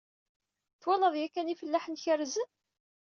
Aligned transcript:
Twalaḍ 0.81 1.15
yakan 1.17 1.51
ifellaḥen 1.53 1.95
kerrzen? 2.03 2.49